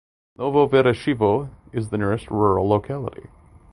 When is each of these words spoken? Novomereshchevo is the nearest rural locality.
Novomereshchevo 0.39 1.51
is 1.73 1.91
the 1.91 1.97
nearest 1.99 2.31
rural 2.31 2.67
locality. 2.67 3.29